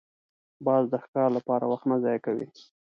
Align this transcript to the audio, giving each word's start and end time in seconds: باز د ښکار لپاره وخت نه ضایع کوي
باز 0.65 0.83
د 0.89 0.93
ښکار 1.03 1.29
لپاره 1.37 1.65
وخت 1.71 1.85
نه 1.91 1.97
ضایع 2.03 2.19
کوي 2.25 2.47